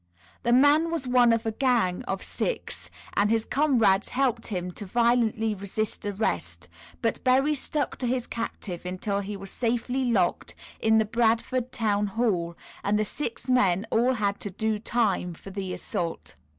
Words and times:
The 0.41 0.51
man 0.51 0.89
was 0.89 1.07
one 1.07 1.31
of 1.31 1.45
a 1.45 1.51
gang 1.51 2.01
of 2.05 2.23
six, 2.23 2.89
and 3.13 3.29
his 3.29 3.45
comrades 3.45 4.09
helped 4.09 4.47
him 4.47 4.71
to 4.71 4.85
violently 4.87 5.53
resist 5.53 6.07
arrest, 6.07 6.67
but 7.03 7.23
Berry 7.23 7.53
stuck 7.53 7.97
to 7.97 8.07
his 8.07 8.25
captive 8.25 8.83
until 8.83 9.19
he 9.19 9.37
was 9.37 9.51
safely 9.51 10.05
locked 10.11 10.55
in 10.79 10.97
the 10.97 11.05
Bradford 11.05 11.71
Town 11.71 12.07
Hall, 12.07 12.57
and 12.83 12.97
the 12.97 13.05
six 13.05 13.47
men 13.47 13.85
all 13.91 14.15
had 14.15 14.39
to 14.39 14.49
"do 14.49 14.79
time" 14.79 15.35
for 15.35 15.51
the 15.51 15.71
assault. 15.71 16.33